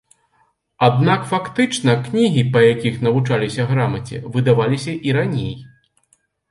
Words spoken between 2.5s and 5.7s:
па якіх навучаліся грамаце, выдаваліся і раней.